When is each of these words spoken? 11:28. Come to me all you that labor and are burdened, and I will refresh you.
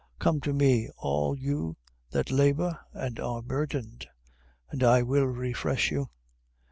11:28. 0.19 0.19
Come 0.21 0.41
to 0.41 0.51
me 0.53 0.89
all 0.97 1.35
you 1.37 1.77
that 2.09 2.31
labor 2.31 2.79
and 2.91 3.19
are 3.19 3.43
burdened, 3.43 4.07
and 4.71 4.83
I 4.83 5.03
will 5.03 5.27
refresh 5.27 5.91
you. 5.91 6.09